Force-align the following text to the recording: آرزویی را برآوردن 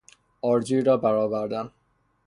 آرزویی 0.41 0.81
را 0.83 0.97
برآوردن 0.97 1.71